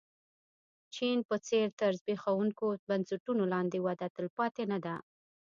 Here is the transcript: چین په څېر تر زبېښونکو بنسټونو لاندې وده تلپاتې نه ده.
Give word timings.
چین 0.95 1.17
په 1.29 1.35
څېر 1.47 1.67
تر 1.79 1.91
زبېښونکو 1.99 2.67
بنسټونو 2.89 3.43
لاندې 3.53 3.77
وده 3.85 4.07
تلپاتې 4.15 4.63
نه 4.71 4.79
ده. 4.85 4.95